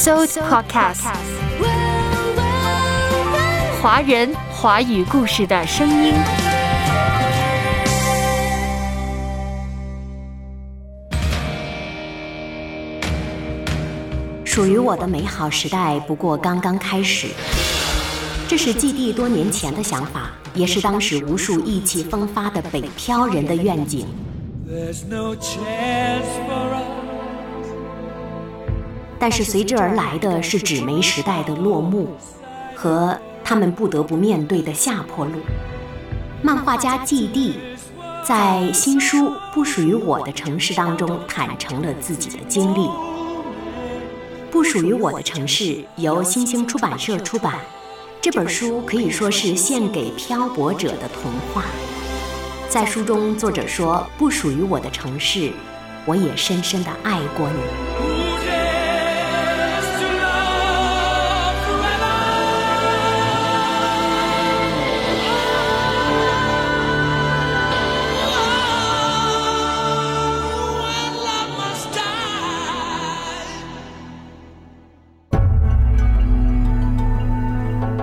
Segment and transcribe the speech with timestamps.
[0.00, 1.04] So Podcast，
[3.82, 6.14] 华人华语故事的声音。
[14.46, 17.26] 属于我的美好时代不过刚刚开始，
[18.48, 24.06] 这是基地多年前的想法，也是当时无数意气风发的北漂人的愿景。
[29.20, 32.08] 但是随之而来的是纸媒时代的落幕，
[32.74, 35.32] 和他们不得不面对的下坡路。
[36.40, 37.54] 漫画家季地
[38.24, 42.78] 在新书《不属于我的城市》当中坦诚了自己的经历。
[44.50, 45.64] 《不属于我的城市》
[45.96, 47.56] 由新兴出版社出版，
[48.22, 51.64] 这本书可以说是献给漂泊者的童话。
[52.70, 55.52] 在书中，作者说：“不属于我的城市，
[56.06, 57.99] 我也深深的爱过你。”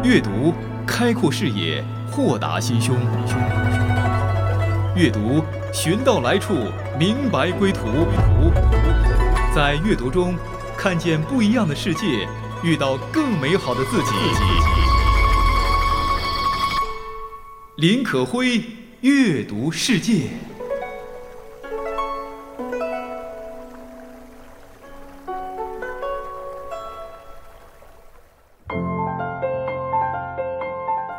[0.07, 0.53] 阅读
[0.85, 2.95] 开阔视野，豁达心胸；
[4.95, 6.55] 阅读寻到来处，
[6.97, 7.81] 明白归途。
[9.53, 10.33] 在阅读中
[10.77, 12.25] 看见不一样的世界，
[12.63, 14.13] 遇到更美好的自己。
[17.75, 18.63] 林可辉
[19.01, 20.29] 阅读世界。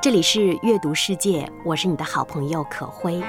[0.01, 3.21] 这里是阅读世界，我是你的好朋友可辉。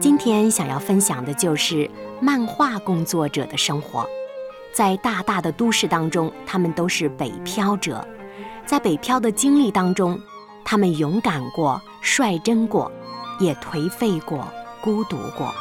[0.00, 4.08] 今天想要分享的就是漫画工作者的生活。
[4.72, 8.02] 在大大的都市当中，他们都是北漂者。
[8.64, 10.18] 在北漂的经历当中，
[10.64, 12.90] 他们勇敢过、率真过，
[13.38, 14.48] 也颓废过、
[14.80, 15.54] 孤独过。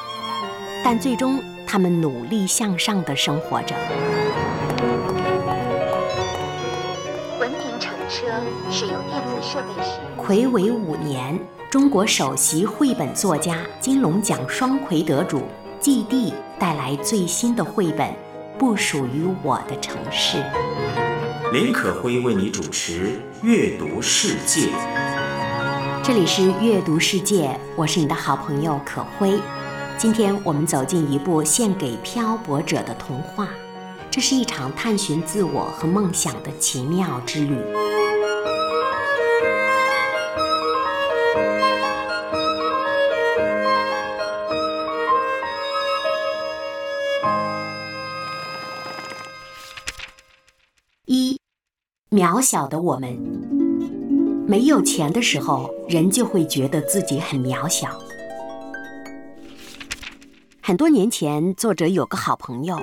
[0.86, 3.76] 但最终，他们努力向上的生活着。
[8.10, 8.28] 车
[8.70, 9.23] 使用电子设备时，
[10.16, 11.38] 魁违五年，
[11.70, 15.44] 中国首席绘本作家、金龙奖双魁得主
[15.82, 18.08] 季地带来最新的绘本
[18.58, 20.38] 《不属于我的城市》。
[21.52, 24.68] 林可辉为你主持《阅读世界》。
[26.02, 29.38] 这里是《阅读世界》，我是你的好朋友可辉。
[29.98, 33.50] 今天我们走进一部献给漂泊者的童话，
[34.10, 37.58] 这是一场探寻自我和梦想的奇妙之旅。
[52.24, 53.20] 渺小的我们，
[54.48, 58.00] 没有钱的时候，人就会觉得自己很渺小。
[60.62, 62.80] 很多年前，作者有个好朋友，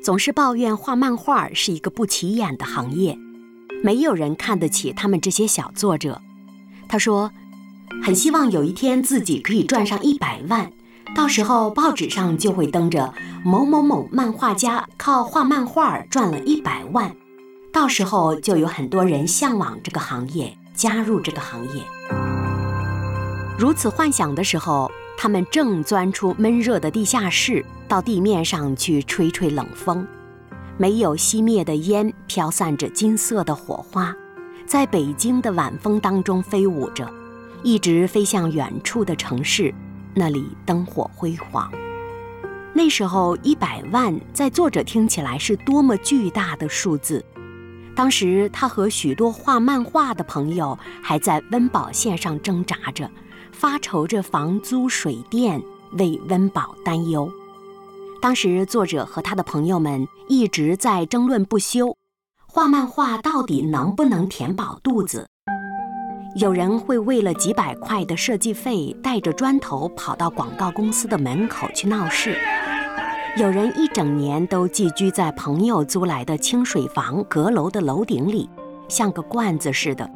[0.00, 3.18] 总是抱怨画漫画是一个不起眼的行业，
[3.82, 6.20] 没有人看得起他们这些小作者。
[6.86, 7.32] 他说，
[8.00, 10.70] 很希望有一天自己可以赚上一百万，
[11.16, 13.12] 到时候报纸上就会登着
[13.44, 17.12] 某某某漫画家靠画漫画赚了一百万。
[17.74, 21.82] 到时候就有很多人向往这个行业，加入这个行业。
[23.58, 30.06] 如此幻想的时候，他们正钻出闷热的地下室，到地面上去吹吹冷风。
[30.76, 34.14] 没有熄灭的烟，飘散着金色的火花，
[34.64, 37.12] 在北京的晚风当中飞舞着，
[37.64, 39.74] 一直飞向远处的城市，
[40.14, 41.68] 那里灯火辉煌。
[42.72, 47.24] 那时候一百万，在作者听起来是多么巨大的数字。
[47.96, 53.08] 当时，他和许多画漫画的朋友还在温饱线上挣扎着，
[53.52, 55.62] 发愁着房租、水电，
[55.92, 57.30] 为温饱担忧。
[58.20, 61.96] 当时，作者和他的朋友们一直在争论不休：
[62.46, 65.28] 画漫画到底能不能填饱肚子？
[66.36, 72.36] 有人会为了几百块的设计费，带着砖头跑到广告公司的门口去闹事。
[73.36, 78.48] 有人一整年都寄居在朋友租来的清水房阁楼的楼顶里，
[78.86, 80.08] 像个罐子似的。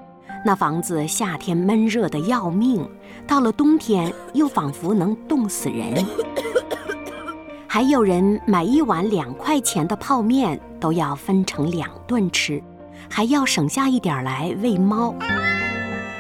[0.45, 2.89] 那房子夏天闷热的要命，
[3.27, 6.07] 到了冬天又仿佛能冻死人。
[7.67, 12.63] 还有人买一碗两块钱的泡面都要分成两顿吃，
[13.11, 15.13] 还要省下一点来喂猫。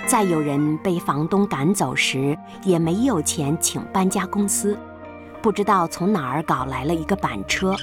[0.05, 4.77] 再有人被房东赶走时，也没有钱请搬家公司。
[5.41, 7.75] 不知道从哪儿搞来了一个板车，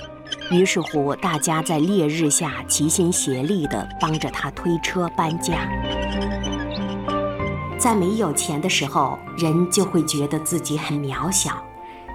[0.51, 5.67] 于是乎，大家在烈日下齐心协力地帮着他推车搬家。
[7.79, 11.63] 在没有钱的时候，人就会觉得自己很渺小，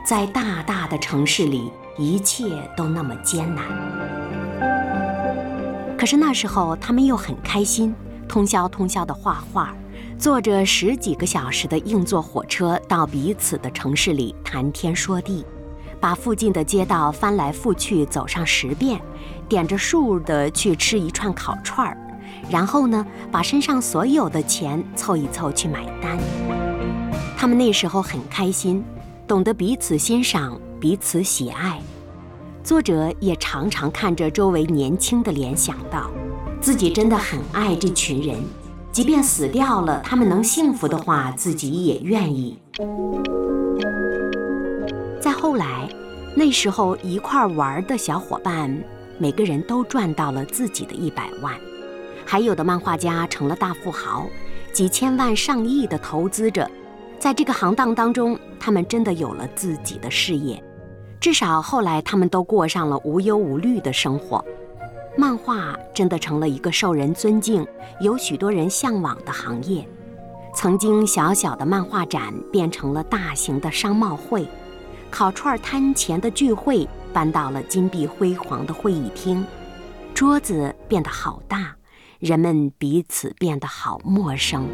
[0.04, 2.44] 在大大的城市里，一切
[2.76, 3.64] 都那么艰难。
[5.96, 7.94] 可是那时候，他们又很开心，
[8.28, 9.74] 通宵通宵的画画，
[10.20, 15.42] 坐着十几个小时的硬座火车到彼此的城市里谈天说地。
[15.98, 19.00] 把附近的街道翻来覆去走上十遍，
[19.48, 21.96] 点着数的去吃一串烤串儿，
[22.50, 26.18] 然后呢，把身上所有的钱凑一凑去买单。
[27.38, 28.84] 他们那时候很开心，
[29.26, 31.80] 懂得彼此欣赏，彼此喜爱。
[32.62, 36.10] 作者也常常看着周围年轻的脸，想到
[36.60, 38.38] 自己真的很爱这群人，
[38.92, 42.58] 即便死掉了，他们能幸福的话，自己也愿意。
[45.20, 45.88] 再后来，
[46.34, 48.76] 那时候一块玩的小伙伴，
[49.16, 51.54] 每个人都赚到了自己的一百万，
[52.26, 54.26] 还有的漫画家成了大富豪，
[54.72, 56.68] 几千万上亿的投资者，
[57.18, 60.60] 在这个行当当中，他们真的有了自己的事业，
[61.20, 64.44] 至少后来他们都过上了无忧无虑的生活。
[65.20, 67.66] 漫画真的成了一个受人尊敬、
[68.00, 69.86] 有许多人向往的行业。
[70.56, 74.48] 曾经小小的漫画展变成了大型的商贸会。
[75.10, 79.44] 烤串摊前的聚会搬到了金碧辉煌的会议厅，
[80.14, 81.76] 桌子变得好大，
[82.18, 84.66] 人们彼此变得好陌生。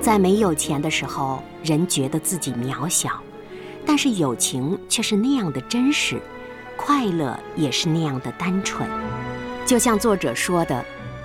[0.00, 3.20] 在没有钱的时候，人觉得自己渺小，
[3.84, 6.18] 但是友情却是那样的真实，
[6.82, 8.88] 快乐也是那样的单纯。
[9.66, 10.82] 就像作者说的，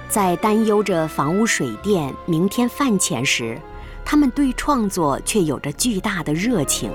[0.10, 3.57] 在担忧着房屋水电、明天饭钱时。
[4.04, 6.92] 他们对创作却有着巨大的热情。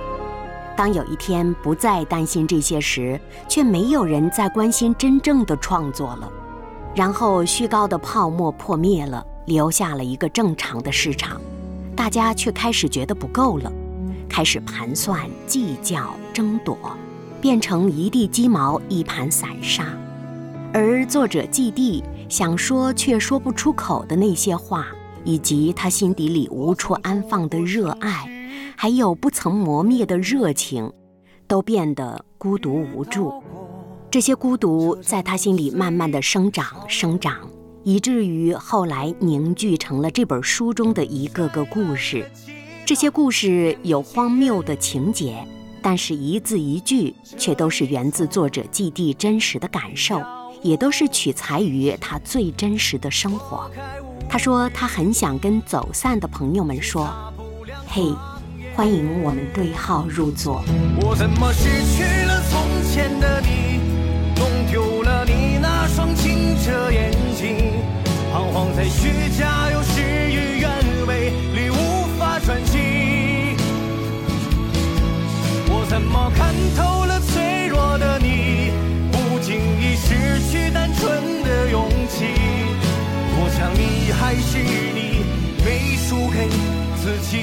[0.77, 6.31] 当有一天不再担心这些时，却没有人再关心真正的创作了。
[6.95, 11.41] 然后虚高的泡沫破灭了，留下了一个正常的市场，
[11.97, 13.73] 大家却开始觉得不够了，
[14.29, 16.79] 开始盘算、计较、争夺，
[17.41, 19.87] 变成一地鸡毛、一盘散沙。
[20.73, 24.87] 而作者季地想说却说不出口的那些话。
[25.23, 28.27] 以及他心底里无处安放的热爱，
[28.75, 30.91] 还有不曾磨灭的热情，
[31.47, 33.31] 都变得孤独无助。
[34.11, 37.37] 这些孤独在他心里慢慢的生长生长，
[37.85, 42.25] 以至于后来凝聚成了这本书中的一个个故事。
[42.87, 45.47] 这些故事有荒谬的情节，
[45.83, 50.23] 但是一字一句却都是源自作者季弟真实的感受，
[50.63, 53.71] 也都是取材于他最真实的生活。
[54.29, 57.09] 他说：“他很想跟走散的朋友们说，
[57.89, 58.15] 嘿，
[58.77, 60.63] 欢迎我们对号入座。”
[61.03, 62.61] 我怎么失去了从
[62.93, 63.81] 前的你，
[64.37, 67.73] 弄丢了你那双清澈眼睛，
[68.33, 69.83] 彷徨在虚假又
[75.91, 78.71] 怎么看透了脆弱的你，
[79.11, 82.27] 不经意失去单纯的勇气。
[83.35, 84.59] 我想你还是
[84.95, 85.25] 你
[85.65, 86.49] 没输给
[87.03, 87.43] 自己。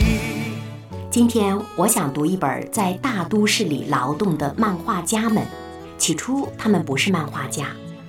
[1.12, 5.46] 今天我想读一本在大都市里劳动的漫画家们。
[5.98, 7.66] 起初，他们不是漫画家，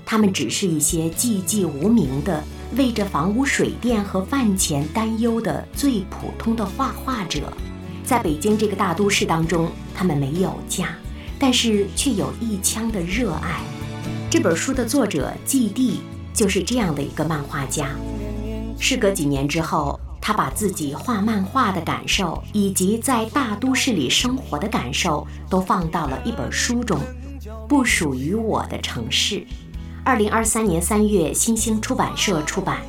[0.06, 2.44] 他们只是一些寂寂无名的、
[2.76, 7.52] 为着房屋水电和饭钱担忧的最普通的画画者。
[8.08, 10.88] 在北京这个大都市当中，他们没有家，
[11.38, 13.60] 但是却有一腔的热爱。
[14.30, 16.00] 这本书的作者季地。
[16.34, 17.88] 就是这样的一个漫画家。
[18.78, 26.96] 事隔几年之后，他把自己画漫画的感受，以及在大都市里生活的感受，都放到了一本书中，
[27.66, 29.40] 《不属于我的城市》。
[30.04, 32.82] 二零二三年三月，新兴出版社出版，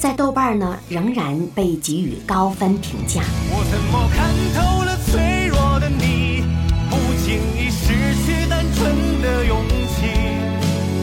[0.00, 3.20] 在豆瓣呢仍然被给予高分评价。
[3.50, 6.42] 我怎么看透了脆弱的你，
[6.88, 7.92] 不经意失
[8.24, 10.06] 去单纯的勇气，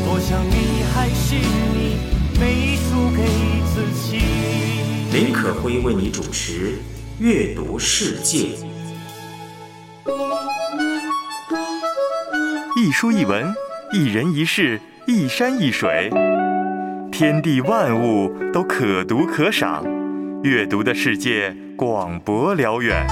[0.04, 2.18] 多想你还是你。
[2.40, 3.24] 没输给
[3.74, 4.20] 自己。
[5.12, 6.72] 林可辉为你主持
[7.20, 8.48] 《阅读世界》。
[12.76, 13.54] 一书一文，
[13.94, 16.12] 一人一事，一山一水，
[17.20, 19.84] 天地万物都可读可赏，
[20.44, 23.08] 阅读的世界广博辽远。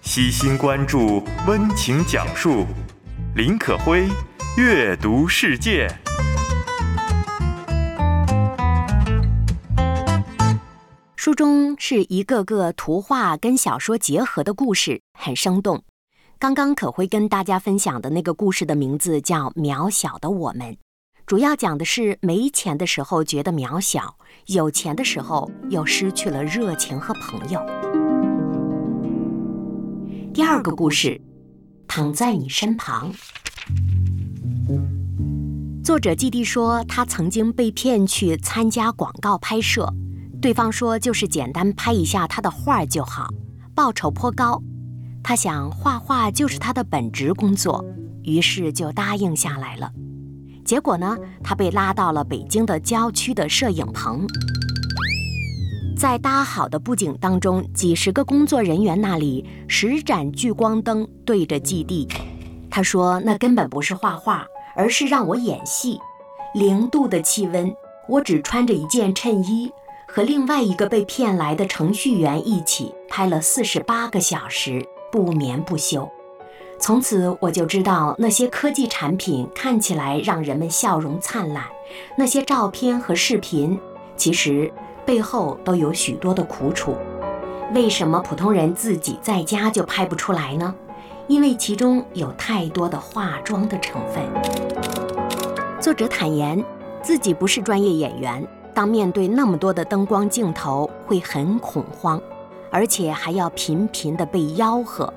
[0.00, 2.64] 悉心关注，温情讲述，
[3.34, 4.08] 林可辉
[4.56, 5.86] 阅读世界。
[11.16, 15.84] 书中是一个个图画跟小说结合的故事，很生动。
[16.40, 20.72] 刚刚可会跟大家分享的那个故事的名字叫《渺小的我们》，
[21.26, 24.14] 主要讲的是没钱的时候觉得渺小，
[24.46, 27.60] 有钱的时候又失去了热情和朋友。
[30.32, 31.20] 第二个故事，
[31.88, 33.12] 躺在你身旁。
[35.82, 39.92] 作者季地说，他曾经被骗去参加广告拍摄，
[40.40, 43.26] 对方说就是简单拍一下他的画就好，
[43.74, 44.62] 报酬颇高。
[45.22, 47.84] 他想画画就是他的本职工作，
[48.22, 49.90] 于是就答应下来了。
[50.64, 54.26] 结果呢，他被拉到了北京的郊区的摄影棚，
[55.96, 62.08] 在搭好的布景当中，几十个工作人员那里十盏聚光灯对着基地。
[62.70, 64.46] 他说：“那根本不是画画，
[64.76, 65.98] 而是让我演戏。
[66.54, 67.74] 零度的气温，
[68.08, 69.70] 我只穿着一件衬衣。”
[70.10, 74.82] 和另外一个被骗来的程序员一起拍了四十八个小时。
[75.10, 76.08] 不眠不休，
[76.78, 81.64] 从此我就知道那些科技产品看起来让人们笑容灿烂，
[82.16, 83.78] 那些照片和视频
[84.16, 84.70] 其实
[85.04, 86.96] 背后都有许多的苦楚。
[87.74, 90.74] 为什么普通人自己在家就拍不出来呢？
[91.26, 94.24] 因为其中有太多的化妆的成分。
[95.78, 96.64] 作者坦言，
[97.02, 102.20] 自己不是专业演员，当面对那么多的灯光镜头会很恐慌。
[102.70, 105.12] 而且还要频频地被吆喝。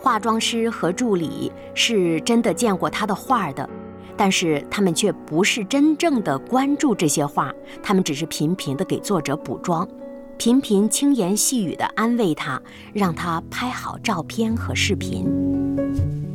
[0.00, 3.68] 化妆师和助理是真的见过他的画的，
[4.16, 9.88] 但是他们却不是真正的关注这些画，他们只是频频地给作者补妆，
[10.36, 12.60] 频频轻言细语地安慰他，
[12.92, 15.24] 让他拍好照片和视频。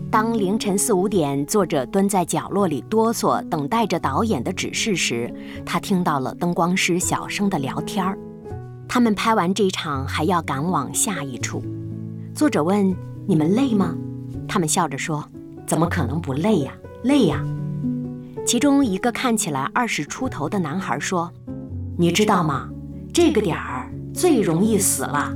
[0.10, 5.30] 当凌晨四五点，作者蹲在角落里哆嗦，等待着导演的指示时，
[5.66, 8.18] 他听到了灯光师小声的聊天儿。
[8.88, 11.64] 他们拍完这场还要赶往下一处。
[12.34, 12.96] 作者问
[13.28, 13.96] ：“你们累吗？”
[14.48, 15.24] 他们笑着说
[15.68, 16.74] ：“怎么可能不累呀？
[17.04, 17.44] 累呀！”
[18.46, 21.32] 其中一个看起来二十出头的男孩说
[21.98, 22.70] ：“你知道吗？
[23.14, 25.34] 这个点儿最容易死了。”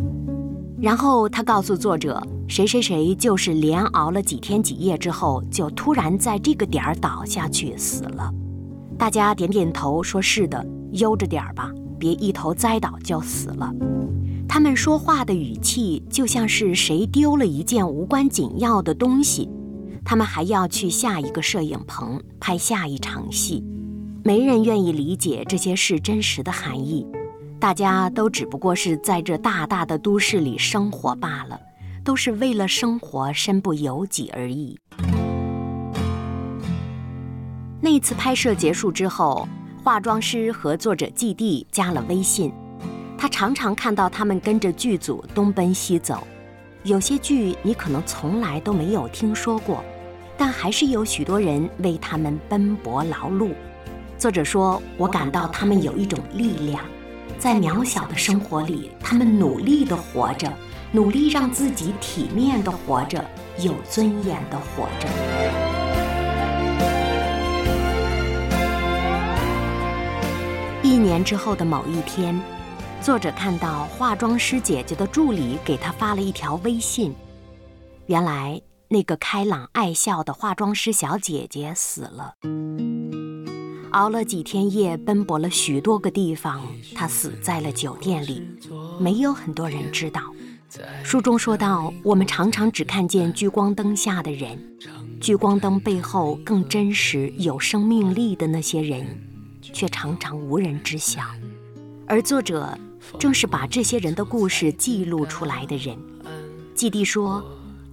[0.79, 8.31] 然后他告诉作者：“谁谁谁就是连熬了几天几夜之后，就突然在这个点儿倒下去死了。”
[8.98, 11.70] 大家点点头，说是的，悠着点儿吧。
[12.01, 13.72] 别一头栽倒就死了。
[14.50, 19.48] 他们说话的语气就像是谁丢了一件无关紧要的东西。
[20.03, 23.63] 他们还要去下一个摄影棚拍下一场戏，
[24.24, 27.05] 没人愿意理解这些事真实的含义。
[27.60, 31.60] 大家都只不过是在这大大的都市里生活罢了，
[32.03, 34.75] 都是为了生活身不由己而已。
[37.79, 39.48] 那次拍摄结束之后。
[39.83, 42.53] 化妆师和作者季地加了微信，
[43.17, 46.27] 他常常看到他们跟着剧组东奔西走，
[46.83, 49.83] 有些剧你可能从来都没有听说过，
[50.38, 53.53] 但还是有许多人为他们奔波劳碌。
[54.19, 56.85] 作者说：“我感到他们有一种力量，
[57.39, 60.53] 在渺小的生活里，他们努力地活着，
[60.91, 63.25] 努力让自己体面地活着，
[63.57, 65.09] 有尊严地活着。”
[70.91, 72.38] 一年之后的某一天，
[73.01, 77.15] 作者看到化妆师姐姐的助理给他发了一条微信。
[78.07, 82.33] 原来，那个开朗爱笑的化妆师小姐姐死了，
[83.91, 86.62] 熬了几天夜，奔波了许多个地方，
[86.93, 88.45] 她死在了酒店里，
[89.00, 90.21] 没有很多人知道。
[91.05, 94.62] 书中说到，我们常常只看见聚光灯下的人，
[95.21, 99.07] 聚光灯背后更真实、有生命力的那些人。
[99.62, 101.22] 却常常无人知晓，
[102.08, 102.77] 而作者
[103.20, 105.98] 正是把这些人的故事记录出来的人。
[106.74, 107.44] 季地说：“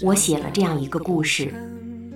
[0.02, 1.52] 我写了这样一个故事，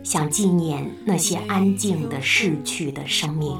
[0.02, 3.56] 想纪念那些安静的逝去的生命。”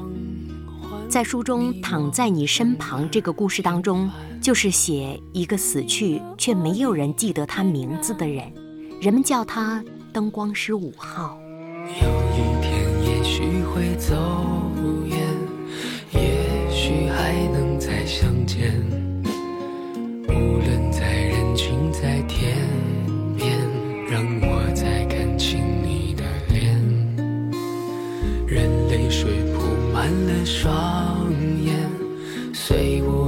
[1.09, 4.09] 在书中躺在你身旁这个故事当中，
[4.41, 8.51] 就是写一个死去却没有人记得他名字的人，
[8.99, 11.37] 人们叫他灯光师五号。
[11.85, 12.73] 有一天
[13.03, 14.72] 也许会走。
[18.13, 18.71] 相见，
[20.27, 22.55] 无论在人群，在天
[23.35, 23.57] 边，
[24.07, 26.79] 让我再看清你的脸。
[28.45, 31.27] 任泪水铺满了双
[31.65, 31.73] 眼，
[32.53, 33.22] 随我。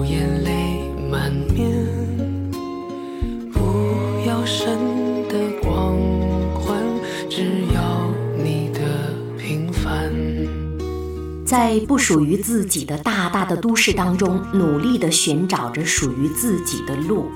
[11.88, 17.32] 不属于自己的大大的都市当中，努力地寻找着属于自己的路。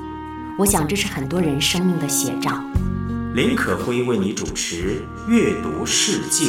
[0.58, 2.62] 我想，这是很多人生命的写照。
[3.34, 6.46] 林可辉为你主持《阅读世界》。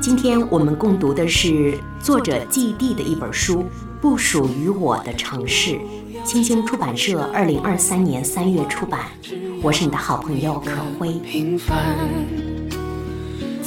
[0.00, 3.62] 今天我们共读的是作者季地的一本书
[4.00, 5.72] 《不属于我的城市》，
[6.24, 9.00] 青青出版社二零二三年三月出版。
[9.62, 11.12] 我是你的好朋友可辉。
[11.24, 11.96] 平凡，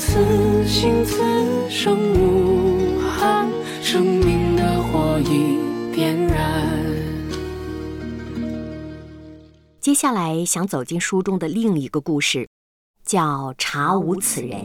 [0.03, 0.17] 此
[0.65, 1.21] 心此
[1.69, 3.47] 生无憾，
[3.83, 5.59] 生命的火已
[5.93, 6.67] 点燃。
[9.79, 12.49] 接下来想走进书中的另一个故事，
[13.05, 14.59] 叫《查无此人》。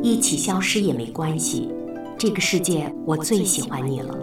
[0.00, 1.68] 一起消失也没关系，
[2.16, 4.16] 这个世界我最喜欢你了。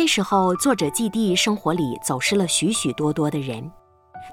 [0.00, 3.70] 那时候，作者季地生活里走失了许许多多的人，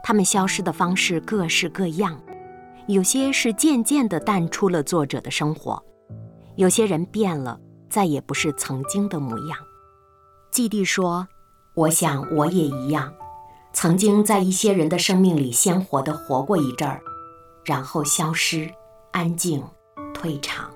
[0.01, 2.17] 他们消失的方式各式各样，
[2.88, 5.83] 有些是渐渐地淡出了作者的生活，
[6.55, 7.59] 有些人变了。
[7.89, 9.59] 再也不是曾经的模样。
[10.51, 11.27] 季地说
[11.75, 13.13] ：“我想我也一样，
[13.74, 17.01] 曾经在一些人的生命里鲜活地活过一阵儿，
[17.65, 18.71] 然后消失，
[19.12, 19.62] 安静，
[20.13, 20.71] 退场。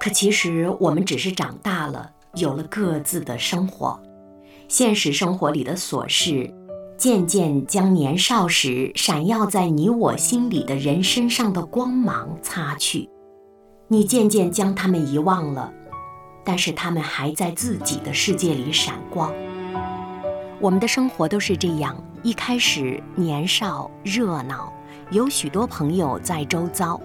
[0.00, 4.00] 可其实我们只是长大了，有了各自的生活。
[4.68, 6.52] 现实生活里的琐事，
[6.96, 13.08] 渐渐将年少时闪耀在你我心里的人身上的光芒擦去，
[13.86, 15.72] 你渐渐将他们遗忘了。”
[16.44, 19.32] 但是他们还在自己的世界里闪光。
[20.60, 24.72] 我们的生活都是这样，一开始年少热闹，
[25.10, 27.00] 有许多朋友在周遭。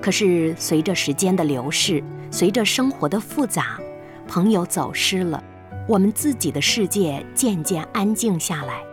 [0.00, 3.78] 可是随着时间的流逝，随着生活的复杂，
[4.26, 5.44] 朋友走失了，
[5.88, 8.84] 我们自己的世界渐渐安静下来，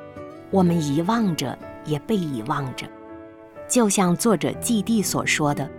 [0.50, 2.88] 我们遗忘着，也被遗忘着。
[3.68, 5.70] 就像作者季地所说的，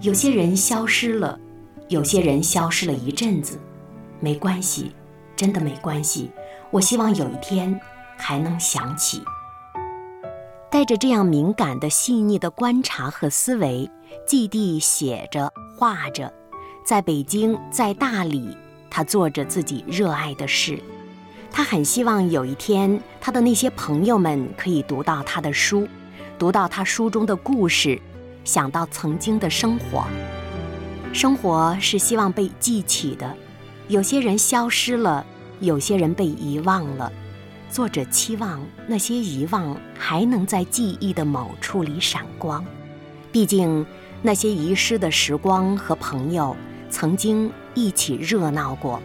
[0.00, 1.38] 有些人消失了。
[1.88, 3.60] 有些人消失了一阵子，
[4.18, 4.92] 没关系，
[5.36, 6.30] 真的没关系。
[6.70, 7.78] 我希望有一天
[8.16, 9.22] 还能想起。
[10.68, 13.88] 带着这样敏感的、细腻的观察和思维，
[14.26, 16.32] 季地写着、画着，
[16.84, 18.56] 在北京，在大理，
[18.96, 20.82] 他做着自己热爱的事。
[21.52, 25.86] 他很希望有一天，他的那些朋友们可以读到他的书，
[26.38, 28.00] 读到他书中的故事，
[28.42, 30.06] 想到曾经的生活。
[31.12, 33.36] 生活是希望被记起的，
[33.88, 35.26] 有些人消失了，
[35.60, 37.12] 有些人被遗忘了。
[37.68, 42.64] 作者期望那些遗忘还能在记忆的某处里闪光，
[43.30, 43.84] 毕竟
[44.22, 46.56] 那些遗失的时光和朋友
[46.90, 49.00] 曾经一起热闹过，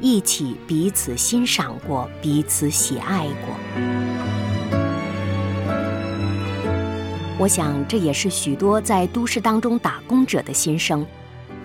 [0.00, 3.56] 一起彼此欣赏过，彼此喜爱过。
[7.38, 11.04] 我想这也是许多在都市当中打工者的心声。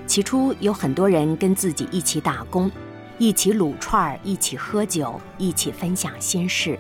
[0.07, 2.71] 起初有很多人跟自己一起打工，
[3.17, 6.79] 一起撸串儿，一起喝酒，一起分享心事。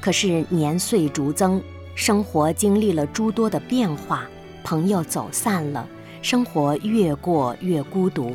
[0.00, 1.62] 可是年岁逐增，
[1.94, 4.26] 生活经历了诸多的变化，
[4.64, 5.88] 朋友走散了，
[6.20, 8.34] 生活越过越孤独，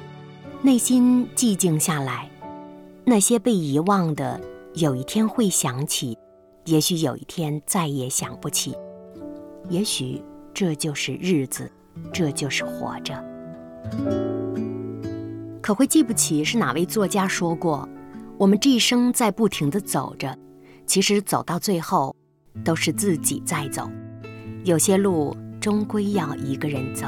[0.62, 2.30] 内心寂静下来。
[3.06, 4.39] 那些被遗忘的，
[4.76, 6.17] 有一天会想起，
[6.65, 8.74] 也许有一天再也想不起。
[9.69, 10.22] 也许
[10.54, 11.69] 这就是日子，
[12.13, 13.22] 这就是活着。
[15.62, 17.88] 可会记不起是哪位作家说过
[18.38, 20.38] ：“我们这一生在不停地走着，
[20.86, 22.15] 其实走到最后，
[22.63, 23.89] 都是自己在走。
[24.63, 27.08] 有些路终归要一个人走。”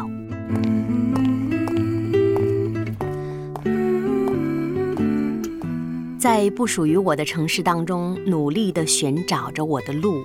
[6.17, 10.23] 在不属于我的城市当中，努力地寻找着我的路；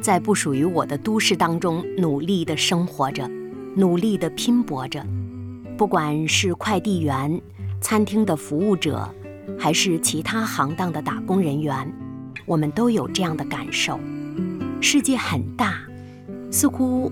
[0.00, 3.28] 在不属于我的都市当中，努力地生活着，
[3.74, 5.04] 努力地拼搏着。
[5.76, 7.40] 不管是快递员、
[7.80, 9.12] 餐厅的服务者，
[9.58, 11.92] 还是其他行当的打工人员，
[12.46, 13.98] 我们都有这样的感受：
[14.80, 15.82] 世界很大，
[16.50, 17.10] 似乎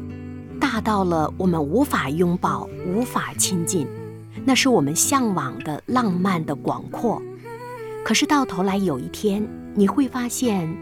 [0.61, 3.87] 大到了我们无法拥抱、无法亲近。
[4.45, 7.21] 那是我们向往的浪漫的广阔。
[8.05, 10.75] 可是到头来有一天，你会发现，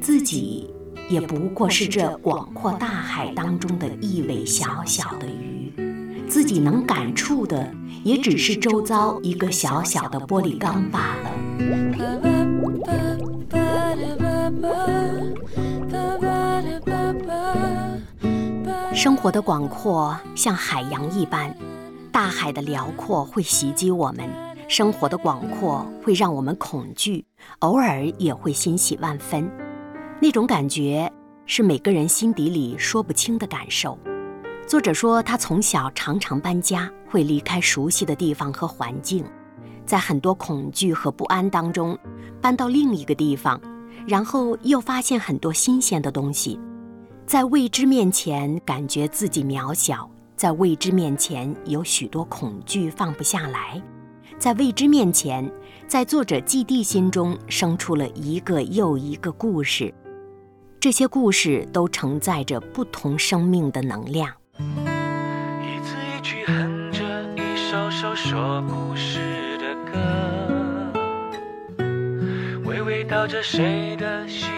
[0.00, 0.68] 自己
[1.08, 5.72] 也不过是这广阔大海当中的一尾小小的鱼。
[6.28, 7.72] 自己能感触的，
[8.04, 11.30] 也只是周遭一个小小的玻璃缸罢了。
[18.98, 21.56] 生活的广阔像海洋一般，
[22.10, 24.28] 大海的辽阔会袭击我们；
[24.68, 27.24] 生活的广阔会让我们恐惧，
[27.60, 29.48] 偶尔也会欣喜万分。
[30.20, 31.08] 那种感觉，
[31.46, 33.96] 是每个人心底里说不清的感受。
[34.66, 39.24] 作者说，他从小常常搬家，会离开熟悉的地方和环境，
[39.86, 41.96] 在很多恐惧和不安当中，
[42.40, 43.60] 搬到另一个地方，
[44.08, 46.58] 然后又发现很多新鲜的东西。
[47.28, 53.82] 在未知面前，感觉自己渺小；在未知面前，有许多恐惧放不下来；
[54.38, 55.52] 在未知面前，
[55.86, 59.92] 在作者季地心中生出了一个又一个故事。
[60.80, 64.32] 这些故事都承载着不同生命的能量。
[64.56, 67.04] 一字一句哼着
[67.36, 69.98] 一首首说故事的歌，
[72.64, 74.48] 娓娓道着谁的心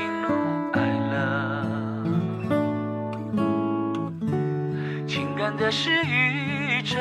[5.71, 6.99] 的诗语着，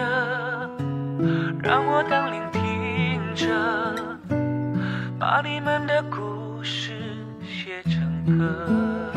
[1.63, 3.47] 让我当聆听者，
[5.19, 6.91] 把你们的故事
[7.41, 9.11] 写成歌。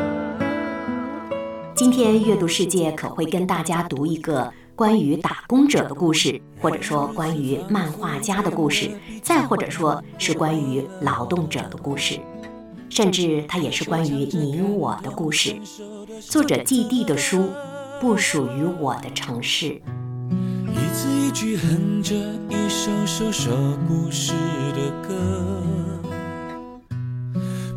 [1.75, 8.91] 今天阅读世界可会跟大家读一个关于打工者的故事，或者说关于漫画家的故事，
[9.23, 12.19] 再或者说是关于劳动者的故事，
[12.89, 15.55] 甚至它也是关于你我的故事。
[16.23, 17.51] 作者季地的书，
[18.03, 19.81] 不属于我的城市。
[20.67, 22.17] 一字一句哼着
[22.51, 24.33] 一首首说故事
[24.73, 25.15] 的歌，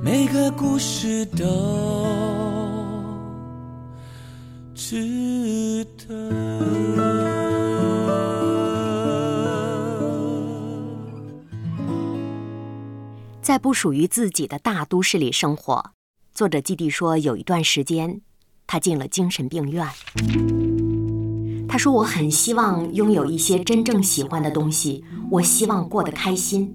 [0.04, 1.46] 每个故事都。
[4.74, 6.16] 值得。
[13.44, 15.92] 在不属于自己的大都市里生活，
[16.34, 18.22] 作者基地说，有一段时间，
[18.68, 19.88] 他进了精神病院。
[21.68, 26.74] 他说：“我很希望拥有一些真正喜欢的东西，我希望过得开心，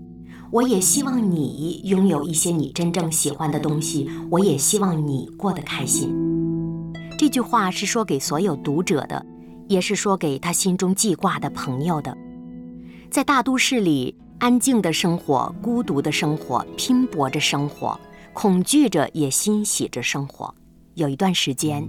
[0.50, 6.14] 我也希望你拥有一些你真正喜欢的东西，我也希望你过得开心。”
[7.16, 9.24] 这句话是说给所有读者的，
[9.68, 12.16] 也是说给他心中记挂的朋友的。
[13.10, 17.98] 在大都市里，安静的生活，孤独的生活，拼搏着生活，
[18.32, 20.54] 恐惧着也欣喜着生活。
[20.94, 21.86] 有一段时间，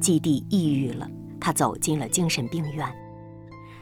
[0.00, 1.08] 基地抑郁了，
[1.40, 2.86] 他走进了精神病院。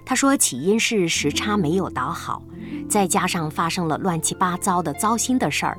[0.05, 2.43] 他说，起因是时差没有倒好，
[2.89, 5.79] 再加上发生了乱七八糟的糟心的事儿，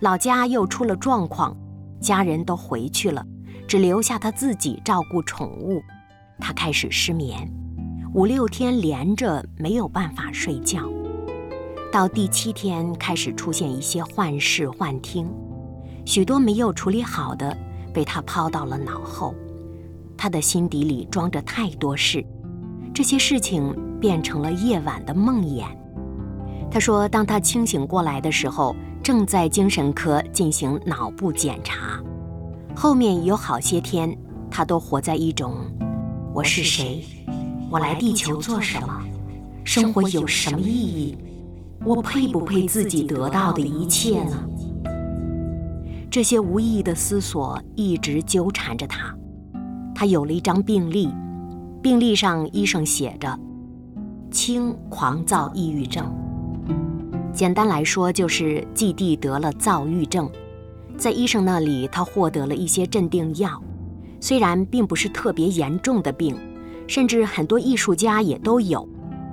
[0.00, 1.56] 老家又出了状况，
[2.00, 3.24] 家人都回去了。
[3.66, 5.82] 只留下他自己照顾宠物，
[6.40, 7.46] 他开始失眠，
[8.14, 10.90] 五六天连着没有办法睡觉，
[11.92, 15.30] 到第七天开始出现一些幻视幻听，
[16.06, 17.54] 许多没有处理好的
[17.92, 19.34] 被他抛到了脑后，
[20.16, 22.24] 他的心底里装着太多事，
[22.94, 25.64] 这些事情变成了夜晚的梦魇。
[26.70, 32.02] 他说，当他清醒过来的时候，正在精神科进行脑部检查。
[32.74, 34.16] 后面有好些天，
[34.50, 35.54] 他都活在一种：
[36.34, 37.04] 我是谁？
[37.70, 39.02] 我来地球做什么？
[39.64, 41.18] 生活有什么意义？
[41.84, 44.36] 我配不配自己得到的一切呢？
[46.10, 49.14] 这些无意义的思索一直纠缠着他。
[49.94, 51.12] 他有了一张病历，
[51.82, 53.38] 病历上医生写着：
[54.30, 56.10] 轻狂躁抑郁症。
[57.32, 60.30] 简单来说，就是季地得了躁郁症。
[60.96, 63.62] 在医生那里，他获得了一些镇定药，
[64.18, 66.36] 虽然并不是特别严重的病，
[66.86, 68.88] 甚至很多艺术家也都有，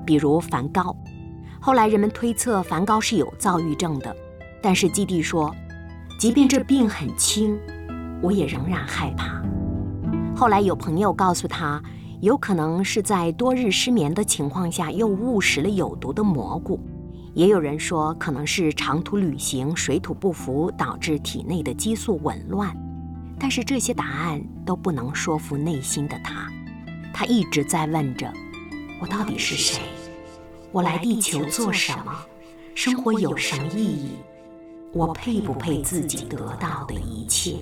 [0.06, 0.96] 比如梵高。
[1.60, 4.16] 后来人们推测梵高是有躁郁症的，
[4.62, 5.56] 但是基地说，
[6.18, 7.60] 即便这病很轻，
[8.22, 9.42] 我也仍然害怕。
[10.36, 11.82] 后来有朋友告诉他，
[12.22, 16.80] 有可能是在多日失眠的情况下又误食了有毒的蘑菇。
[17.34, 22.74] 也有人说，可能是长途旅行水土不服导致体内的激素紊乱，
[23.38, 26.50] 但是这些答案都不能说服内心的他。
[27.14, 28.32] 他一直在问着：
[29.02, 29.82] 我到底是谁？
[30.72, 32.14] 我来地球做什么？
[32.74, 34.12] 生活有什么意义？
[34.96, 37.58] 我配不配自己得到的一切？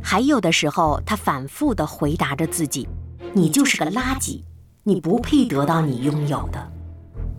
[0.00, 2.86] 还有的时候，他反复地回答着自己：
[3.32, 4.40] 你就是个垃圾，
[4.84, 6.72] 你不配得到你拥有的。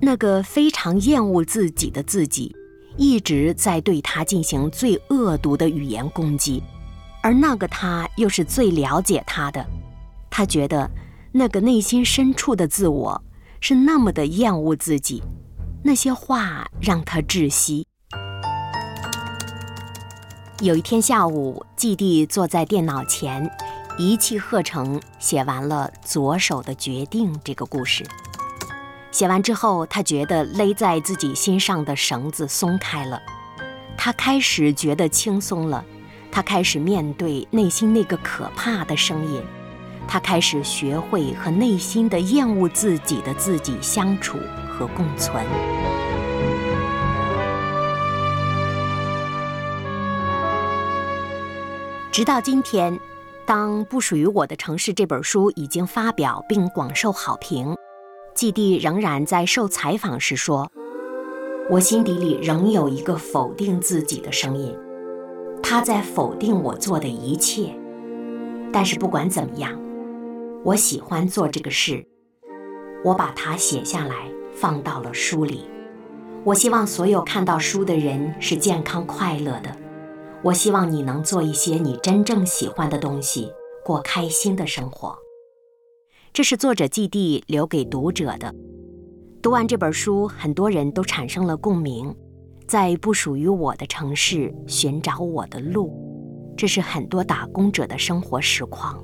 [0.01, 2.53] 那个非常厌恶自己的自己，
[2.97, 6.61] 一直在对他进行最恶毒的语言攻击，
[7.23, 9.65] 而那个他又是最了解他的。
[10.29, 10.91] 他觉得
[11.31, 13.23] 那个内心深处的自我
[13.61, 15.23] 是那么的厌恶自己，
[15.81, 17.87] 那些话让他窒息。
[20.61, 23.51] 有一天下午，季地坐在电脑前，
[23.97, 28.05] 一气呵成写完了《左手的决定》这个故事。
[29.11, 33.21] 写完之后，他觉得勒在自己心上的绳子松开了，
[33.97, 35.83] 他开始觉得轻松了，
[36.31, 39.43] 他开始面对内心那个可怕的声音，
[40.07, 44.37] 他开始学会和内心的厌恶自己的自己相处
[44.71, 45.45] 和共存。
[52.15, 52.97] 直到今天，
[53.45, 57.75] 当《不属于我的城市》这本书已经发表并广受好评，
[58.33, 60.71] 季地仍然在受采访时说
[61.69, 64.73] ：“我心底里仍有一个否定自己的声音，
[65.61, 67.75] 他在否定我做的一切。
[68.71, 69.77] 但是不管怎么样，
[70.63, 72.07] 我喜欢做这个事，
[73.03, 74.15] 我把它写下来，
[74.53, 75.65] 放到了书里。
[76.45, 79.75] 我希望所有看到书的人是健康快乐的。”
[80.45, 83.51] 我希望你能做一些你真正喜欢的东西，
[83.83, 85.17] 过开心的生活。
[86.31, 88.53] 这是作者季弟留给读者的。
[89.41, 92.15] 读完这本书，很多人都产生了共鸣，
[92.67, 95.91] 在不属于我的城市寻找我的路。
[96.55, 99.03] 这是很多打工者的生活实况。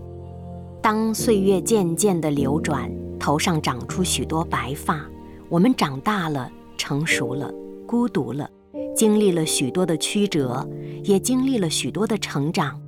[0.79, 2.87] 当岁月渐渐地流转，
[3.19, 5.03] 头上长出许多白发，
[5.49, 7.51] 我们长大了，成熟了，
[7.87, 8.47] 孤独了。
[8.93, 10.67] 经历了许多的曲折，
[11.03, 12.79] 也经历了许多的成长，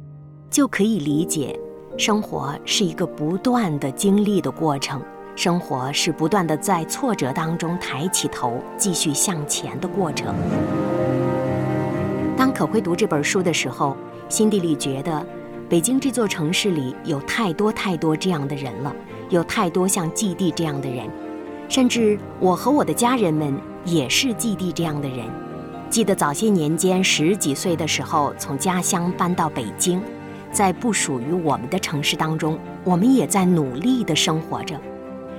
[0.50, 1.58] 就可以理解，
[1.98, 5.02] 生活是一个不断的经历的过程。
[5.36, 10.36] 生活是不断的在挫折当中抬起头，继续向前的过程。
[12.38, 13.98] 当可辉读这本书的时候，
[14.30, 15.26] 心底里觉得，
[15.68, 18.94] 北京这座城市里有太多太多这样的人了，
[19.30, 21.10] 有太多像季地这样的人，
[21.68, 25.26] 甚至我和我的家人们也是季地这样的人。
[25.94, 30.02] 记得早些年间，十几岁的时候，从家乡搬到北京，
[30.52, 34.76] 在不属于我们的城市当中，我们也在努力地生活着。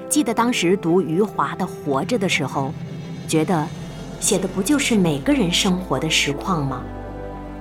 [0.08, 2.72] 记得当时读余华的《活着》的时候，
[3.26, 3.66] 觉得
[4.20, 6.84] 写的不就是每个人生活的实况吗？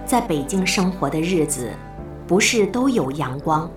[0.06, 1.71] 在北京生活的日子，
[2.27, 3.67] 不是都有阳光，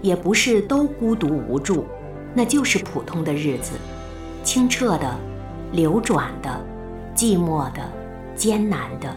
[0.00, 1.84] 也不是都孤独无助，
[2.32, 3.72] 那就是普通的日子，
[4.42, 5.14] 清澈的、
[5.72, 6.48] 流转的、
[7.14, 8.01] 寂寞的。
[8.42, 9.08] 艰难的，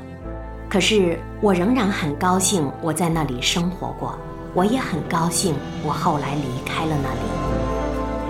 [0.69, 4.15] 可是我仍然很高兴我在那里生活过，
[4.53, 7.19] 我也很高兴我后来离开了那里。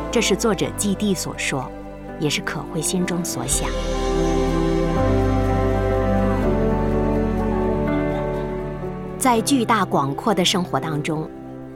[0.09, 1.69] 这是作者季地所说，
[2.17, 3.69] 也是可慧心中所想。
[9.19, 11.29] 在巨大广阔的生活当中，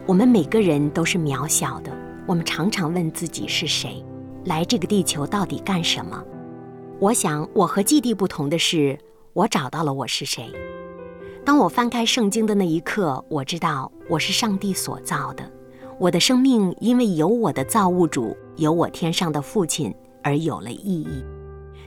[0.05, 1.91] 我们每个人都是渺小的。
[2.25, 4.01] 我们常常问自己是谁，
[4.45, 6.23] 来这个地球到底干什么？
[7.01, 8.97] 我想，我和季地不同的是。
[9.39, 10.52] 我找到了我是谁。
[11.45, 15.49] 当我翻开圣经的那一刻，我知道我是上帝所造的。
[15.97, 21.23] 我的生命因为有我的造物主，有我天上的父亲而有了意义。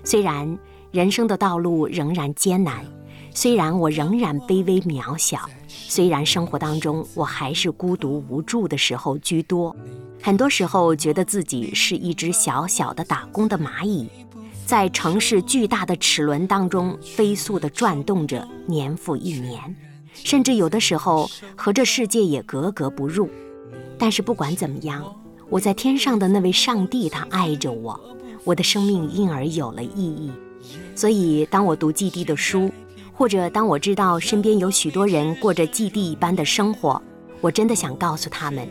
[0.03, 0.59] 虽然
[0.93, 2.87] 人生的道路仍然艰难，
[3.35, 9.77] 虽然我仍然卑微渺小，虽然生活当中我还是孤独无助的时候居多，
[10.23, 14.09] 很多时候觉得自己是一只小小的打工的蚂蚁。
[14.73, 19.77] 在城市巨大的齿轮当中飞速地转动着，年复一年，
[20.15, 23.29] 甚至有的时候和这世界也格格不入。
[23.99, 25.05] 但是不管怎么样，
[25.51, 28.01] 我在天上的那位上帝，他爱着我，
[28.45, 30.33] 我的生命因而有了意义。
[30.95, 32.73] 所以，当我读季地的书，
[33.13, 37.03] 或者当我知道身边有许多人过着季地一般的生活，
[37.43, 38.67] 我真的想告诉他们，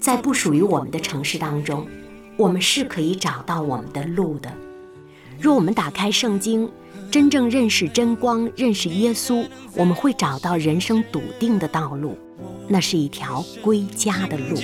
[0.00, 1.86] 在不属于我们的城市当中，
[2.38, 4.50] 我们是可以找到我们的路的。
[5.40, 6.68] 若我们打开圣经，
[7.10, 12.18] 真正认识真光，认识耶稣，我们会找到人生笃定的道路，
[12.66, 14.56] 那是一条归家的路。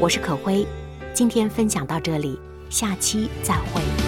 [0.00, 0.66] 我是可辉，
[1.12, 4.03] 今天分享到这里，下期再会。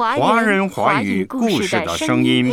[0.00, 2.50] 华华人华语故故事的声音。